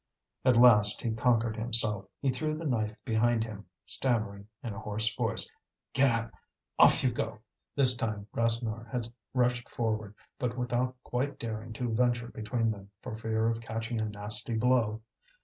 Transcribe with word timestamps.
At 0.43 0.57
last 0.57 1.03
he 1.03 1.11
conquered 1.13 1.55
himself; 1.55 2.05
he 2.19 2.29
threw 2.29 2.57
the 2.57 2.65
knife 2.65 2.95
behind 3.05 3.43
him, 3.43 3.65
stammering 3.85 4.47
in 4.63 4.73
a 4.73 4.79
hoarse 4.79 5.13
voice: 5.13 5.47
"Get 5.93 6.09
up 6.09 6.31
off 6.79 7.03
you 7.03 7.11
go!" 7.11 7.41
This 7.75 7.95
time 7.95 8.25
Rasseneur 8.33 8.85
had 8.91 9.09
rushed 9.35 9.69
forward, 9.69 10.15
but 10.39 10.57
without 10.57 10.95
quite 11.03 11.37
daring 11.37 11.71
to 11.73 11.93
venture 11.93 12.29
between 12.29 12.71
them, 12.71 12.89
for 13.03 13.15
fear 13.15 13.47
of 13.47 13.61
catching 13.61 14.01
a 14.01 14.05
nasty 14.05 14.55
blow. 14.55 15.01